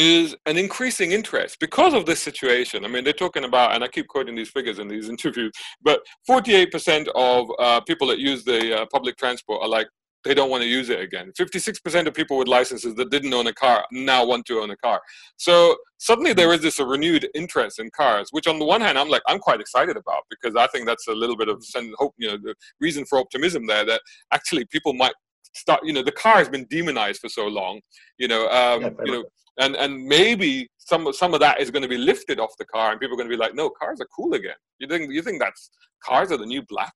[0.00, 2.86] is an increasing interest because of this situation.
[2.86, 6.00] I mean, they're talking about, and I keep quoting these figures in these interviews, but
[6.28, 9.88] 48% of uh, people that use the uh, public transport are like,
[10.24, 11.32] they don't want to use it again.
[11.38, 14.76] 56% of people with licenses that didn't own a car now want to own a
[14.76, 15.02] car.
[15.36, 18.98] So suddenly there is this a renewed interest in cars, which on the one hand
[18.98, 21.64] I'm like I'm quite excited about because I think that's a little bit of
[21.96, 25.14] hope, you know, the reason for optimism there that actually people might
[25.54, 25.80] start.
[25.84, 27.80] You know, the car has been demonized for so long.
[28.18, 29.24] You know, um, you know,
[29.60, 32.90] and and maybe some some of that is going to be lifted off the car,
[32.90, 34.56] and people are going to be like, no, cars are cool again.
[34.78, 35.70] You think you think that's
[36.04, 36.94] cars are the new black?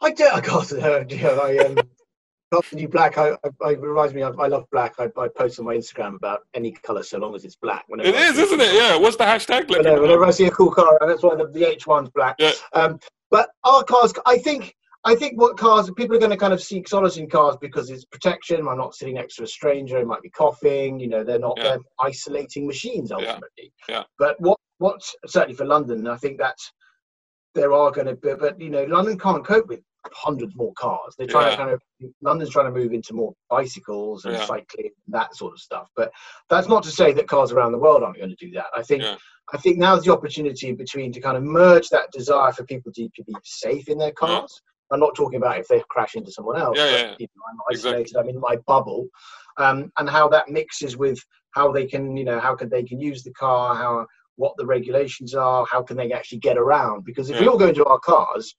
[0.00, 0.24] I do.
[0.26, 1.78] I got uh, yeah, I um.
[2.50, 3.16] the new black.
[3.16, 3.30] I,
[3.64, 4.22] I, it reminds me.
[4.22, 4.94] I, I love black.
[4.98, 7.84] I, I post on my Instagram about any color so long as it's black.
[7.88, 8.74] Whenever it is, isn't it?
[8.74, 8.96] Yeah.
[8.96, 9.70] What's the hashtag?
[9.70, 12.36] Whenever, whenever I see a cool car, and that's why the, the H1's black.
[12.38, 12.52] Yeah.
[12.74, 16.52] Um, but our cars, I think I think what cars people are going to kind
[16.52, 18.68] of seek solace in cars because it's protection.
[18.68, 19.98] I'm not sitting next to a stranger.
[19.98, 21.00] It might be coughing.
[21.00, 21.62] You know, they're not yeah.
[21.64, 23.72] they're isolating machines ultimately.
[23.88, 23.96] Yeah.
[23.96, 24.02] yeah.
[24.18, 26.56] But what what certainly for London, I think that
[27.54, 28.34] there are going to be.
[28.38, 29.80] But you know, London can't cope with
[30.12, 31.14] hundreds more cars.
[31.18, 31.50] They're trying yeah.
[31.50, 31.82] to kind of
[32.22, 35.88] London's trying to move into more bicycles and cycling and that sort of stuff.
[35.96, 36.12] But
[36.48, 38.66] that's not to say that cars around the world aren't going to do that.
[38.76, 39.02] I think.
[39.52, 43.08] I think now's the opportunity between to kind of merge that desire for people to,
[43.16, 44.24] to be safe in their mm-hmm.
[44.24, 46.76] cars I'm not talking about if they crash into someone else.
[46.78, 47.14] Yeah, yeah.
[47.18, 48.00] You know, I'm isolated.
[48.02, 48.30] Exactly.
[48.30, 49.06] I'm in my bubble,
[49.58, 51.18] um, and how that mixes with
[51.52, 54.66] how they can, you know, how can they can use the car, how what the
[54.66, 57.04] regulations are, how can they actually get around?
[57.04, 57.42] Because if yeah.
[57.42, 58.54] we all go into our cars,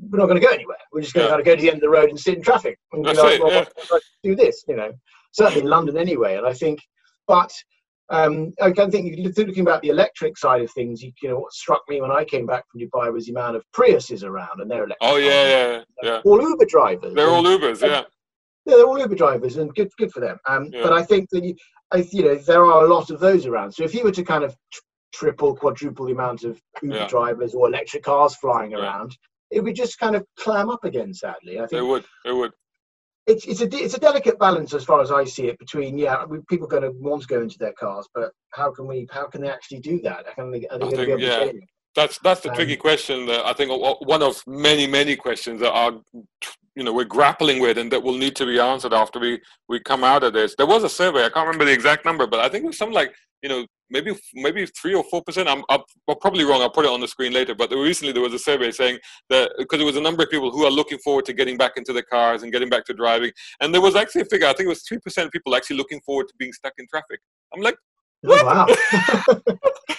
[0.00, 0.78] we're not going to go anywhere.
[0.92, 1.36] We're just going yeah.
[1.36, 3.42] to go to the end of the road and sit in traffic and That's like,
[3.42, 3.98] well, yeah.
[4.22, 4.92] do this, you know.
[5.32, 6.36] Certainly in London anyway.
[6.36, 6.80] And I think,
[7.26, 7.52] but
[8.12, 11.82] um, I think looking about the electric side of things, you, you, know, what struck
[11.88, 14.84] me when I came back from Dubai was the amount of Priuses around, and they're
[14.84, 14.98] electric.
[15.00, 16.20] Oh yeah, yeah, yeah.
[16.26, 17.14] All Uber drivers.
[17.14, 18.02] They're all Ubers, yeah.
[18.66, 20.38] yeah, they're all Uber drivers, and good, good for them.
[20.46, 20.82] Um, yeah.
[20.82, 21.56] But I think that you,
[21.90, 23.72] I, you know, there are a lot of those around.
[23.72, 24.54] So if you were to kind of
[25.14, 27.08] triple, quadruple the amount of Uber yeah.
[27.08, 29.16] drivers or electric cars flying around,
[29.50, 31.14] it would just kind of clam up again.
[31.14, 32.04] Sadly, I think it would.
[32.26, 32.52] It would
[33.26, 36.24] it's it's a it's a delicate balance as far as I see it between yeah
[36.48, 39.42] people going to want to go into their cars but how can we how can
[39.42, 40.26] they actually do that?
[40.26, 41.52] How can they, are they going to be able yeah.
[41.52, 41.60] to
[41.94, 45.72] that's that's the um, tricky question that I think one of many many questions that
[45.72, 45.92] are
[46.74, 49.78] you know we're grappling with and that will need to be answered after we we
[49.80, 50.54] come out of this.
[50.56, 52.78] There was a survey I can't remember the exact number, but I think it was
[52.78, 55.48] something like you know maybe maybe three or four percent.
[55.48, 55.80] I'm, I'm,
[56.20, 56.62] probably wrong.
[56.62, 57.54] I'll put it on the screen later.
[57.54, 60.50] But recently there was a survey saying that because there was a number of people
[60.50, 63.30] who are looking forward to getting back into the cars and getting back to driving,
[63.60, 64.48] and there was actually a figure.
[64.48, 66.86] I think it was three percent of people actually looking forward to being stuck in
[66.88, 67.20] traffic.
[67.54, 67.76] I'm like,
[68.24, 68.66] oh, wow.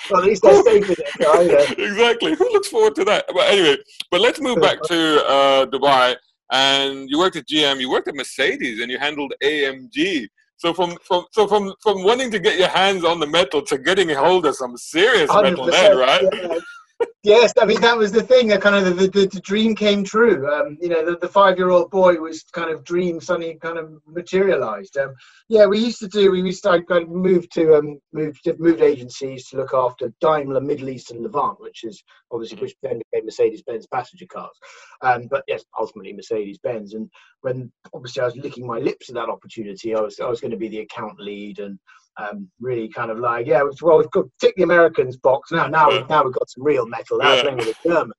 [0.10, 1.44] well, at least they're safe in car.
[1.78, 2.36] Exactly.
[2.36, 3.26] Who looks forward to that?
[3.28, 3.78] But anyway,
[4.12, 6.16] but let's move back to uh, Dubai.
[6.52, 10.28] And you worked at GM, you worked at Mercedes, and you handled AMG.
[10.64, 13.78] So from from so from from wanting to get your hands on the metal to
[13.78, 16.24] getting a hold of some serious metal, then, right?
[16.32, 18.48] Yeah yes, I mean that was the thing.
[18.48, 20.52] That kind of the, the, the dream came true.
[20.52, 24.98] Um, you know, the, the five-year-old boy was kind of dream suddenly kind of materialized.
[24.98, 25.14] Um,
[25.50, 26.32] yeah, we used to do.
[26.32, 30.62] We used to kind of move to um, move moved agencies to look after Daimler
[30.62, 34.58] Middle East and Levant, which is obviously which then became Mercedes-Benz passenger cars.
[35.02, 36.94] Um, but yes, ultimately Mercedes-Benz.
[36.94, 37.10] And
[37.42, 40.52] when obviously I was licking my lips at that opportunity, I was I was going
[40.52, 41.80] to be the account lead and
[42.18, 45.68] um, really kind of like, yeah, well, we've got tick the Americans box now.
[45.68, 47.13] Now, now we've got some real metal.
[47.18, 47.42] Now yeah.
[47.42, 48.14] playing with the Germans.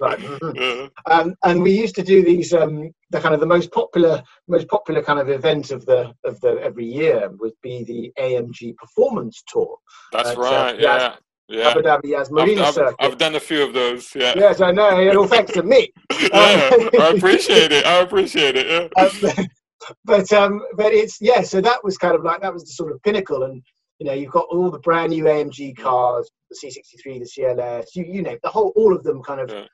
[0.00, 0.86] Like, mm-hmm.
[1.10, 4.68] um, and we used to do these um, the kind of the most popular most
[4.68, 9.42] popular kind of event of the of the every year would be the AMG Performance
[9.46, 9.76] Tour.
[10.12, 10.80] That's at, uh, right.
[10.80, 11.16] Yeah.
[11.48, 11.68] Yeah.
[11.68, 12.96] Abu Dhabi Yas Marina I've, Circuit.
[12.98, 14.14] I've done a few of those.
[14.14, 14.34] Yeah.
[14.36, 15.16] Yes, I know.
[15.16, 15.90] All thanks to me.
[16.12, 16.70] yeah,
[17.00, 17.86] I appreciate it.
[17.86, 18.66] I appreciate it.
[18.66, 19.02] Yeah.
[19.02, 19.46] Um,
[20.04, 21.40] but um, but it's yeah.
[21.40, 23.62] So that was kind of like that was the sort of pinnacle, and
[23.98, 28.04] you know you've got all the brand new AMG cars, the C63, the CLS, you
[28.04, 29.50] you know the whole all of them kind of.
[29.50, 29.66] Yeah.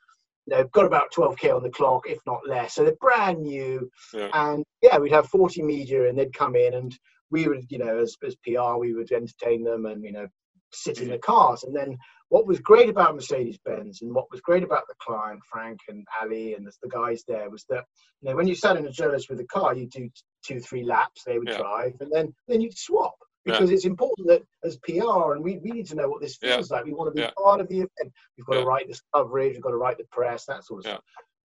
[0.47, 2.75] You know, got about 12k on the clock, if not less.
[2.75, 4.29] So they're brand new, yeah.
[4.31, 6.95] and yeah, we'd have 40 media, and they'd come in, and
[7.31, 10.27] we would, you know, as, as PR, we would entertain them, and you know,
[10.71, 11.63] sit in the cars.
[11.63, 11.97] And then
[12.29, 16.05] what was great about Mercedes Benz and what was great about the client, Frank and
[16.21, 17.85] Ali and the, guys there, was that
[18.21, 20.09] you know when you sat in a journalist with a car, you do
[20.45, 21.57] two, three laps, they would yeah.
[21.57, 23.75] drive, and then then you'd swap because yeah.
[23.75, 26.77] it's important that as PR and we, we need to know what this feels yeah.
[26.77, 26.85] like.
[26.85, 28.13] We want to be part of the event.
[28.37, 30.91] We've got to write this coverage, we've got to write the press, that sort of
[30.91, 31.01] stuff.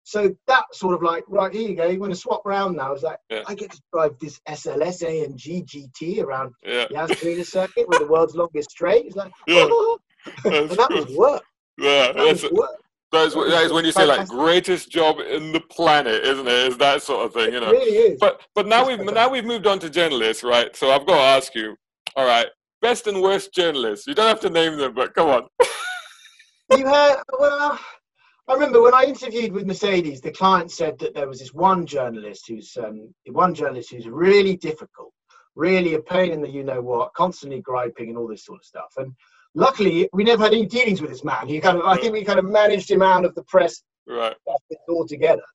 [0.03, 2.93] So that sort of like, right, here you go, you're going to swap around now.
[2.93, 3.43] It's like, yeah.
[3.45, 6.86] I get to drive this SLS AMG GT around yeah.
[6.89, 9.07] Yas Marina circuit with the world's longest straight.
[9.07, 9.67] It's like, yeah.
[9.69, 9.99] oh.
[10.45, 11.43] and that was work.
[11.77, 12.69] Yeah, that that's work.
[13.12, 16.53] That is, that is when you say like greatest job in the planet, isn't it?
[16.53, 17.69] Is that sort of thing, you know?
[17.69, 18.19] It really is.
[18.19, 20.75] But but now we've now we've moved on to journalists, right?
[20.75, 21.77] So I've got to ask you,
[22.17, 22.47] all right,
[22.82, 24.08] best and worst journalists.
[24.08, 25.47] You don't have to name them, but come on.
[26.77, 27.80] you had well,
[28.47, 31.86] I remember when I interviewed with Mercedes, the client said that there was this one
[31.86, 35.13] journalist who's um, one journalist who's really difficult,
[35.56, 38.65] really a pain in the you know what, constantly griping and all this sort of
[38.65, 38.91] stuff.
[38.97, 39.13] And
[39.53, 41.47] luckily, we never had any dealings with this man.
[41.47, 44.36] He kind of, I think we kind of managed him out of the press right.
[44.89, 45.45] altogether.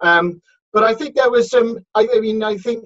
[0.00, 0.42] Um,
[0.74, 1.78] but I think there was some.
[1.94, 2.84] I, I mean, I think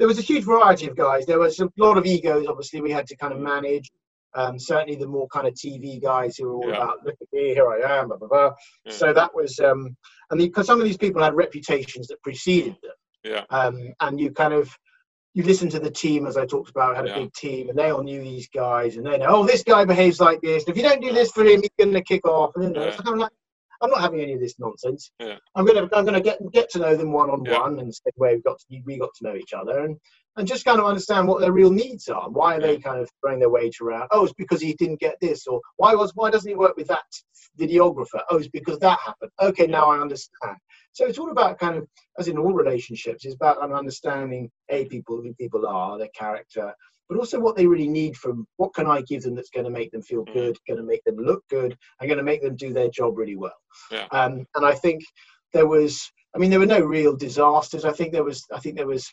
[0.00, 1.26] there was a huge variety of guys.
[1.26, 2.46] There was a lot of egos.
[2.48, 3.90] Obviously, we had to kind of manage.
[4.34, 6.76] Um, certainly the more kind of TV guys who were all yeah.
[6.76, 8.50] about look at me, here I am, blah blah blah.
[8.86, 8.92] Yeah.
[8.92, 9.94] So that was, um,
[10.30, 12.92] and because some of these people had reputations that preceded them.
[13.24, 13.44] Yeah.
[13.50, 14.74] Um, and you kind of
[15.34, 17.18] you listen to the team as I talked about, had a yeah.
[17.18, 20.18] big team, and they all knew these guys, and they know, oh, this guy behaves
[20.18, 20.64] like this.
[20.66, 22.52] If you don't do this for him, he's going to kick off.
[22.56, 23.32] And know, I'm like,
[23.82, 25.10] I'm not having any of this nonsense.
[25.20, 28.34] I'm gonna I'm gonna get get to know them one on one and say where
[28.34, 29.96] we got to, we got to know each other and
[30.36, 32.30] and just kind of understand what their real needs are.
[32.30, 34.08] Why are they kind of throwing their weight around?
[34.10, 36.88] Oh, it's because he didn't get this, or why was why doesn't he work with
[36.88, 37.04] that
[37.58, 38.22] videographer?
[38.30, 39.32] Oh, it's because that happened.
[39.40, 40.56] Okay, now I understand.
[40.92, 41.86] So it's all about kind of,
[42.18, 46.74] as in all relationships, it's about understanding a people who people are, their character,
[47.10, 49.70] but also what they really need from what can I give them that's going to
[49.70, 52.54] make them feel good, going to make them look good, and going to make them
[52.54, 53.52] do their job really well.
[53.90, 54.06] Yeah.
[54.12, 55.02] Um, and I think
[55.52, 57.84] there was, I mean, there were no real disasters.
[57.84, 59.12] I think there was, I think there was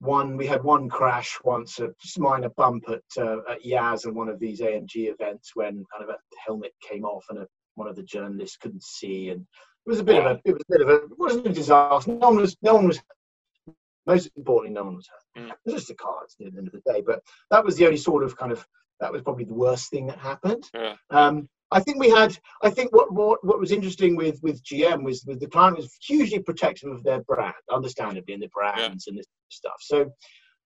[0.00, 4.28] one we had one crash once a minor bump at uh, at Yas and one
[4.28, 7.94] of these AMG events when kind of a helmet came off and a, one of
[7.94, 10.80] the journalists couldn't see and it was a bit of a it was a bit
[10.80, 13.00] of a it wasn't a disaster no one was no one was
[14.06, 15.50] most importantly no one was hurt mm.
[15.50, 17.84] it was just a car at the end of the day but that was the
[17.84, 18.66] only sort of kind of
[19.00, 20.94] that was probably the worst thing that happened yeah.
[21.10, 22.36] um, I think we had.
[22.62, 25.96] I think what what, what was interesting with with GM was, was the client was
[26.00, 29.10] hugely protective of their brand, understandably, and the brands yeah.
[29.10, 29.76] and this stuff.
[29.80, 30.12] So,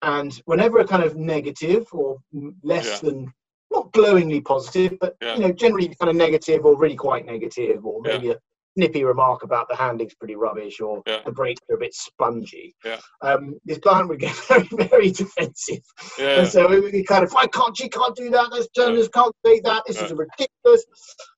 [0.01, 2.17] and whenever a kind of negative or
[2.63, 3.09] less yeah.
[3.09, 3.33] than
[3.71, 8.01] not glowingly positive, but you know generally kind of negative or really quite negative, or
[8.01, 8.37] maybe a
[8.77, 11.19] snippy remark about the handling's pretty rubbish or yeah.
[11.25, 12.75] the brakes are a bit spongy.
[12.83, 12.99] Yeah.
[13.21, 15.83] Um, this client would get very, very defensive.
[16.19, 16.41] Yeah.
[16.41, 18.49] And so we would be kind of, why can't she can't do that?
[18.51, 19.83] This journalist can't say that.
[19.87, 20.85] This is ridiculous.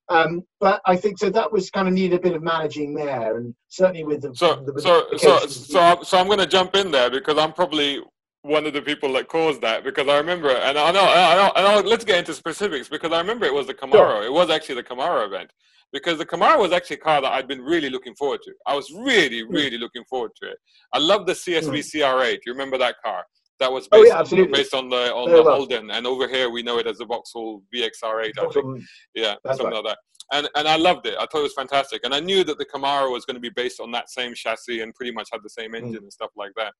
[0.09, 3.35] Um, but I think so that was kind of needed a bit of managing there,
[3.35, 6.91] and certainly with the so the, so so so, so I'm going to jump in
[6.91, 8.01] there because I'm probably
[8.41, 11.51] one of the people that caused that because I remember and I know I know,
[11.55, 13.91] I know let's get into specifics because I remember it was the Camaro.
[13.91, 14.23] Sure.
[14.23, 15.51] It was actually the Camaro event
[15.93, 18.53] because the Camaro was actually a car that I'd been really looking forward to.
[18.65, 19.53] I was really, hmm.
[19.53, 20.57] really looking forward to it.
[20.93, 22.01] I love the CSV mm.
[22.01, 22.39] CR8.
[22.45, 23.23] You remember that car?
[23.59, 25.55] That was based, oh, yeah, on, based on the on Very the well.
[25.55, 28.37] Holden, and over here we know it as the Vauxhall VXR8.
[28.37, 28.83] I think,
[29.15, 29.73] yeah, something right.
[29.73, 29.97] like that.
[30.33, 31.15] And and I loved it.
[31.17, 33.49] I thought it was fantastic, and I knew that the Camaro was going to be
[33.49, 36.03] based on that same chassis and pretty much had the same engine mm.
[36.03, 36.73] and stuff like that.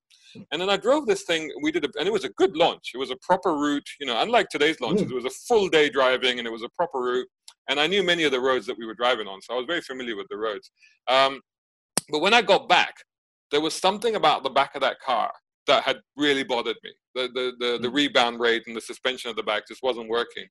[0.52, 1.50] And then I drove this thing.
[1.62, 2.90] We did, a, and it was a good launch.
[2.94, 3.88] It was a proper route.
[4.00, 5.12] You know, unlike today's launches, mm.
[5.12, 7.28] it was a full day driving, and it was a proper route
[7.68, 9.66] and I knew many of the roads that we were driving on, so I was
[9.66, 10.70] very familiar with the roads.
[11.06, 11.40] Um,
[12.10, 12.94] but when I got back,
[13.50, 15.30] there was something about the back of that car
[15.68, 16.90] that had really bothered me.
[17.14, 17.94] The, the, the, the, mm.
[17.94, 20.46] rebound rate and the suspension of the back just wasn't working.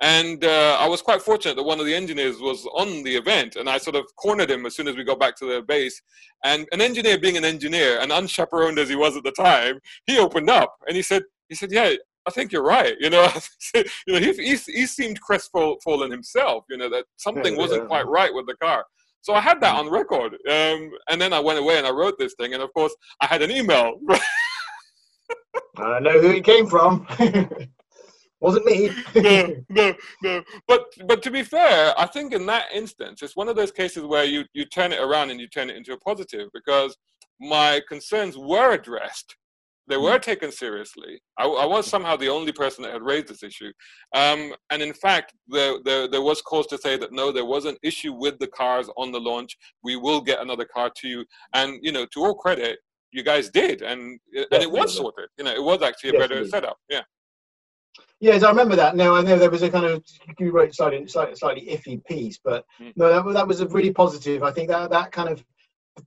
[0.00, 3.56] And uh, I was quite fortunate that one of the engineers was on the event,
[3.56, 6.00] and I sort of cornered him as soon as we got back to the base.
[6.44, 10.18] And an engineer being an engineer, and unchaperoned as he was at the time, he
[10.18, 11.94] opened up and he said, he said, yeah,
[12.26, 12.96] I think you're right.
[12.98, 13.28] You know,
[13.74, 16.64] you know, he, he, he seemed crestfallen himself.
[16.68, 17.88] You know that something yeah, wasn't yeah.
[17.88, 18.84] quite right with the car.
[19.22, 19.78] So I had that mm.
[19.80, 22.72] on record, um, and then I went away and I wrote this thing, and of
[22.74, 23.98] course I had an email.
[25.78, 27.06] I know who it came from.
[28.40, 28.90] Wasn't me.
[29.14, 30.42] no, no, no.
[30.68, 34.04] But but to be fair, I think in that instance, it's one of those cases
[34.04, 36.96] where you you turn it around and you turn it into a positive because
[37.40, 39.36] my concerns were addressed.
[39.88, 41.20] They were taken seriously.
[41.38, 43.70] I, I, was somehow the only person that had raised this issue.
[44.14, 47.66] Um, and in fact, there, there, there, was cause to say that no, there was
[47.66, 49.56] an issue with the cars on the launch.
[49.84, 51.24] We will get another car to you.
[51.54, 52.80] And, you know, to all credit,
[53.16, 53.82] you guys did.
[53.82, 55.30] And, and it was sorted.
[55.38, 56.76] You know, it was actually a yes, better setup.
[56.88, 57.02] Yeah.
[58.20, 58.94] Yes, I remember that.
[58.94, 60.04] No, I know there was a kind of
[60.38, 62.92] you wrote slightly slightly, slightly iffy piece, but mm.
[62.96, 64.42] no, that, that was a really positive.
[64.42, 65.42] I think that that kind of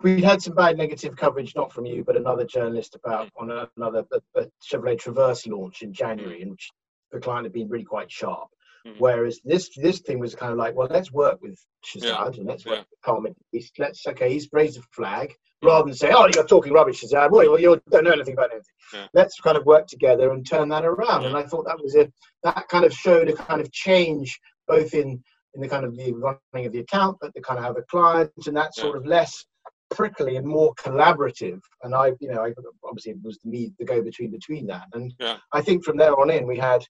[0.04, 4.04] we had some bad negative coverage, not from you, but another journalist about on another
[4.36, 6.70] a, Chevrolet Traverse launch in January, in which
[7.12, 8.50] the client had been really quite sharp.
[8.88, 8.96] Mm.
[9.00, 12.40] Whereas this this thing was kind of like, well, let's work with Shahzad yeah.
[12.40, 12.84] and let's work yeah.
[12.90, 13.36] with Carmen.
[13.78, 17.32] Let's okay, he's raised a flag rather than say, oh, you're talking rubbish, Shahzad.
[17.32, 18.74] Well, you don't know anything about anything.
[18.94, 19.08] Yeah.
[19.14, 21.26] Let's kind of work together and turn that around.
[21.26, 22.12] And I thought that was a
[22.44, 25.22] that kind of showed a kind of change both in
[25.56, 27.84] in the kind of the running of the account, but the kind of how the
[27.84, 29.46] client and that sort of less
[29.90, 31.60] prickly and more collaborative.
[31.84, 34.86] And I, you know, I obviously it was me the go between between that.
[34.94, 35.38] And yeah.
[35.52, 36.84] I think from there on in we had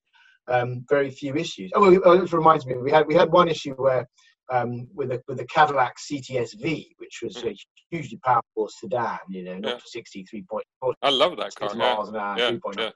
[0.49, 1.71] um, very few issues.
[1.75, 4.07] Oh, it reminds me, we had we had one issue where
[4.51, 7.55] um, with a with a Cadillac CTS-V, which was a
[7.89, 10.01] hugely powerful sedan, you know, not yeah.
[10.01, 10.93] 63.4.
[11.01, 11.73] I love that car.
[11.75, 12.35] Miles yeah.
[12.35, 12.83] an hour, yeah.
[12.83, 12.89] yeah.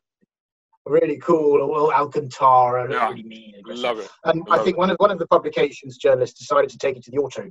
[0.86, 3.10] Really cool, well, Alcantara, yeah.
[3.10, 3.54] really mean.
[3.66, 4.10] Love it.
[4.26, 4.80] And love I think it.
[4.80, 7.50] one of one of the publications journalists decided to take it to the Autodrome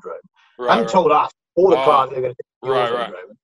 [0.59, 0.89] right, and right.
[0.89, 3.13] told us all the oh, cars they're going to take to the right, Autodrome.
[3.13, 3.37] Right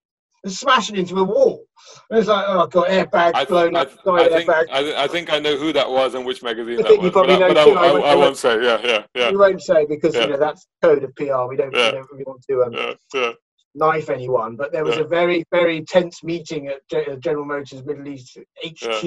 [0.44, 1.64] and smash it into a wall.
[2.10, 3.90] And it's like, oh, I've got airbags I, blown I, up.
[4.06, 7.10] I, think, I, I, think I know who that was and which magazine that was.
[7.12, 8.62] But, I, but I, I, won't say.
[8.62, 9.30] Yeah, yeah, yeah.
[9.30, 10.22] You won't say because yeah.
[10.22, 11.46] you know that's code of PR.
[11.48, 11.86] We don't, yeah.
[11.86, 12.94] we don't really want to um, yeah.
[13.14, 13.32] Yeah.
[13.74, 14.56] knife anyone.
[14.56, 19.02] But there was a very, very tense meeting at uh, General Motors Middle East HQ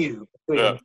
[0.48, 0.78] between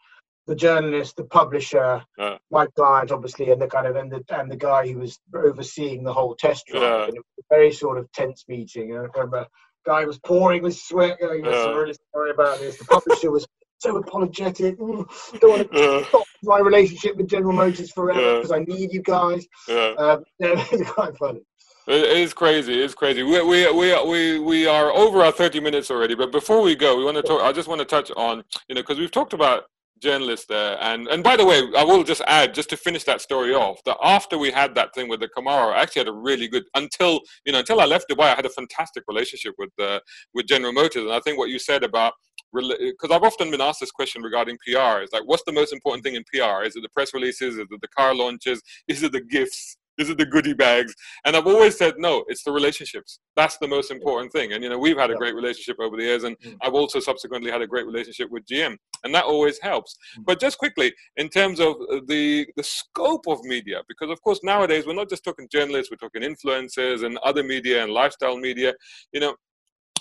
[0.48, 2.38] the journalist, the publisher, yeah.
[2.50, 6.04] my client, obviously, and the kind of and the and the guy who was overseeing
[6.04, 6.82] the whole test drive.
[6.82, 7.04] Yeah.
[7.04, 8.96] And it was a very sort of tense meeting.
[8.96, 9.46] And I remember
[9.88, 13.48] guy was pouring with sweat, going, "I'm really sorry about this." The publisher was
[13.80, 14.78] so apologetic.
[14.78, 15.08] Mm,
[15.40, 19.48] don't want to stop my relationship with General Motors forever because I need you guys.
[19.68, 21.42] Yeah, um, yeah it's quite funny.
[21.88, 22.74] It is crazy.
[22.84, 23.24] It's crazy.
[23.24, 26.16] We, we, we, we, we are over our 30 minutes already.
[26.16, 27.42] But before we go, we want to talk.
[27.42, 29.64] I just want to touch on, you know, because we've talked about
[30.00, 30.78] journalist there.
[30.82, 33.84] And and by the way, I will just add, just to finish that story off,
[33.86, 36.64] that after we had that thing with the Camaro, I actually had a really good
[36.76, 40.00] until you know until I left Dubai, I had a fantastic relationship with uh,
[40.34, 41.04] with General Motors.
[41.04, 42.14] And I think what you said about
[42.54, 46.04] because I've often been asked this question regarding PR is like, what's the most important
[46.04, 46.64] thing in PR?
[46.64, 47.56] Is it the press releases?
[47.56, 48.62] Is it the car launches?
[48.88, 49.78] Is it the gifts?
[49.98, 50.94] Is it the goodie bags?
[51.26, 53.20] And I've always said, no, it's the relationships.
[53.36, 54.54] That's the most important thing.
[54.54, 56.24] And, you know, we've had a great relationship over the years.
[56.24, 56.56] And mm.
[56.62, 58.78] I've also subsequently had a great relationship with GM.
[59.04, 59.98] And that always helps.
[60.20, 60.26] Mm.
[60.26, 64.40] But just quickly, in terms of uh, the, the scope of media, because of course,
[64.44, 68.74] nowadays, we're not just talking journalists, we're talking influencers and other media and lifestyle media.
[69.14, 69.36] You know,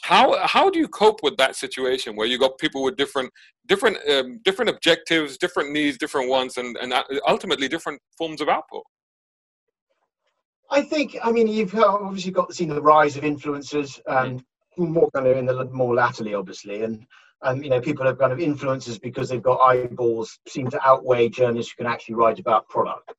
[0.06, 3.30] how how do you cope with that situation where you've got people with different
[3.66, 8.48] different um, different objectives different needs different wants and and uh, ultimately different forms of
[8.48, 8.84] output
[10.70, 14.44] I think, I mean, you've obviously got to see the rise of influencers, um,
[14.78, 14.88] mm.
[14.88, 17.06] more kind of in the more latterly, obviously, and
[17.42, 21.28] and you know, people have kind of influencers because they've got eyeballs seem to outweigh
[21.28, 23.12] journalists who can actually write about product.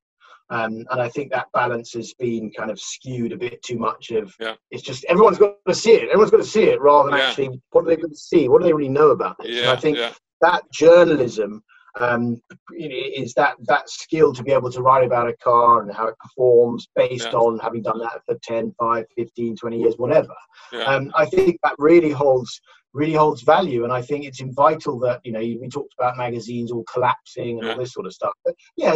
[0.50, 4.12] Um, and I think that balance has been kind of skewed a bit too much.
[4.12, 4.56] Of yeah.
[4.72, 6.10] it's just everyone's got to see it.
[6.10, 7.26] Everyone's got to see it rather than yeah.
[7.26, 8.48] actually what are they going to see?
[8.48, 9.50] What do they really know about this?
[9.50, 9.98] Yeah, and I think
[10.42, 11.64] that journalism
[12.00, 12.42] um,
[12.78, 16.18] is that that skill to be able to write about a car and how it
[16.20, 17.40] performs based yeah.
[17.40, 20.34] on having done that for 10 5 15 20 years whatever
[20.72, 20.84] yeah.
[20.84, 22.62] um, i think that really holds
[22.94, 26.72] really holds value and i think it's vital that you know we talked about magazines
[26.72, 27.74] all collapsing and yeah.
[27.74, 28.96] all this sort of stuff but yeah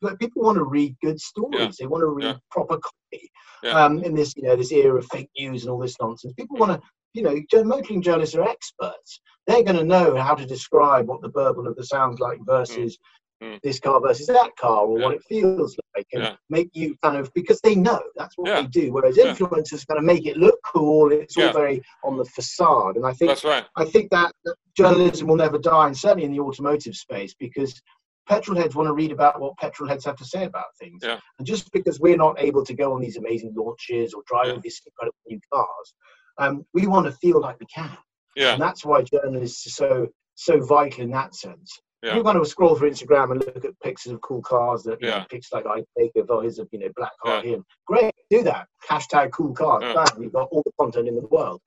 [0.00, 3.30] but people want to read good stories they want to read proper copy
[3.72, 6.56] um, in this you know this era of fake news and all this nonsense people
[6.56, 9.20] want to you know, motoring journalists are experts.
[9.46, 12.98] They're going to know how to describe what the burble of the sounds like versus
[13.42, 13.54] mm.
[13.54, 13.60] mm.
[13.62, 15.04] this car versus that car, or yeah.
[15.04, 16.36] what it feels like, and yeah.
[16.48, 18.60] make you kind of because they know that's what yeah.
[18.60, 18.92] they do.
[18.92, 21.12] Whereas influencers kind of make it look cool.
[21.12, 23.64] It's all very on the facade, and I think that's right.
[23.76, 24.32] I think that
[24.76, 27.80] journalism will never die, and certainly in the automotive space, because
[28.28, 31.00] petrol heads want to read about what petrol heads have to say about things.
[31.02, 31.18] Yeah.
[31.38, 34.60] And just because we're not able to go on these amazing launches or drive yeah.
[34.62, 35.94] these incredible new cars,
[36.38, 37.96] um, we want to feel like we can.
[38.36, 38.52] Yeah.
[38.52, 41.80] And that's why journalists are so so vital in that sense.
[42.02, 42.16] Yeah.
[42.16, 45.18] You want to scroll through Instagram and look at pictures of cool cars that yeah.
[45.18, 47.42] know, pictures like I take of oh here's a you know black car yeah.
[47.42, 47.58] here.
[47.86, 48.66] Great, do that.
[48.88, 49.82] Hashtag cool cars.
[49.82, 50.04] Yeah.
[50.18, 51.60] You've got all the content in the world.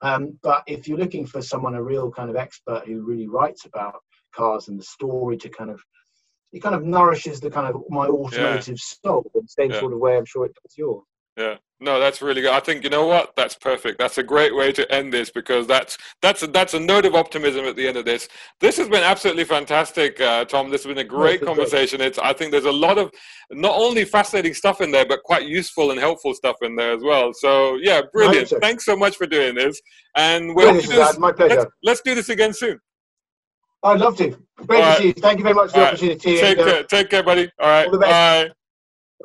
[0.00, 3.64] Um, but if you're looking for someone, a real kind of expert who really writes
[3.66, 4.00] about
[4.34, 5.80] cars and the story to kind of
[6.52, 9.98] it kind of nourishes the kind of my automotive soul in the same sort of
[9.98, 11.02] way I'm sure it does yours.
[11.36, 11.56] Yeah.
[11.84, 12.50] No, that's really good.
[12.50, 13.36] I think you know what?
[13.36, 13.98] That's perfect.
[13.98, 17.14] That's a great way to end this because that's that's a, that's a note of
[17.14, 18.26] optimism at the end of this.
[18.58, 20.70] This has been absolutely fantastic, uh, Tom.
[20.70, 22.00] This has been a great conversation.
[22.00, 23.12] It's I think there's a lot of
[23.50, 27.02] not only fascinating stuff in there, but quite useful and helpful stuff in there as
[27.02, 27.34] well.
[27.34, 28.50] So yeah, brilliant.
[28.62, 29.78] Thanks so much for doing this,
[30.16, 31.56] and we'll do this, my pleasure.
[31.56, 32.80] Let's, let's, do this again soon.
[33.82, 34.38] I'd love to.
[34.66, 35.12] Great to see you.
[35.12, 36.38] Thank you very much for the opportunity.
[36.38, 36.82] Take and, uh, care.
[36.84, 37.50] Take care, buddy.
[37.60, 37.88] All right.
[37.88, 38.50] All bye.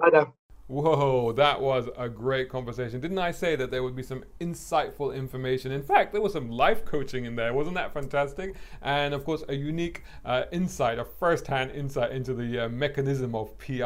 [0.02, 0.34] Bye now.
[0.70, 3.00] Whoa, that was a great conversation.
[3.00, 5.72] Didn't I say that there would be some insightful information?
[5.72, 7.56] In fact, there was some life coaching in there.
[7.56, 8.54] Wasn't that fantastic?
[8.84, 13.34] And of course, a unique uh, insight, a first hand insight into the uh, mechanism
[13.34, 13.84] of PR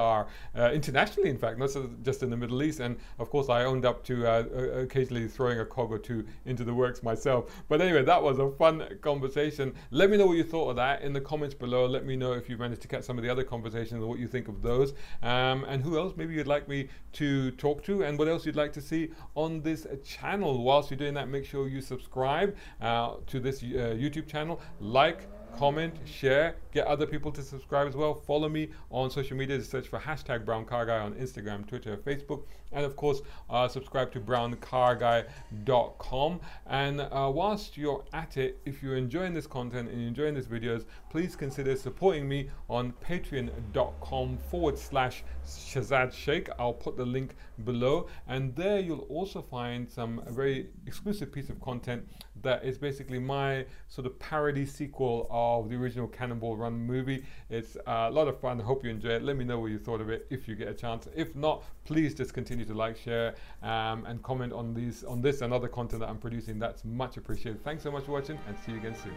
[0.60, 1.70] uh, internationally, in fact, not
[2.04, 2.82] just in the Middle East.
[2.82, 4.44] And of course, I owned up to uh,
[4.82, 7.64] occasionally throwing a cog or two into the works myself.
[7.70, 9.74] But anyway, that was a fun conversation.
[9.92, 11.86] Let me know what you thought of that in the comments below.
[11.86, 14.20] Let me know if you managed to catch some of the other conversations and what
[14.20, 14.92] you think of those.
[15.22, 18.46] Um, and who else maybe you'd like me me to talk to and what else
[18.46, 19.02] you'd like to see
[19.36, 20.64] on this channel.
[20.64, 22.50] Whilst you're doing that, make sure you subscribe
[22.82, 25.20] uh, to this uh, YouTube channel, like,
[25.58, 28.14] comment, share, get other people to subscribe as well.
[28.14, 29.62] Follow me on social media.
[29.62, 34.12] Search for hashtag Brown Car Guy on Instagram, Twitter, Facebook, and of course, uh, subscribe
[34.12, 36.40] to browncarguy.com.
[36.68, 40.48] And uh, whilst you're at it, if you're enjoying this content and you're enjoying these
[40.48, 46.50] videos, please consider supporting me on patreon.com forward slash Shahzad Sheikh.
[46.58, 51.60] I'll put the link below, and there you'll also find some very exclusive piece of
[51.62, 52.08] content
[52.44, 57.26] that is basically my sort of parody sequel of the original Cannonball Run movie.
[57.50, 58.62] It's uh, a lot of fun.
[58.62, 59.24] I hope you enjoy it.
[59.24, 61.08] Let me know what you thought of it if you get a chance.
[61.16, 65.42] If not, please just continue to like, share, um, and comment on these on this
[65.42, 66.60] and other content that I'm producing.
[66.60, 67.64] That's much appreciated.
[67.64, 69.14] Thanks so much for watching, and see you again soon.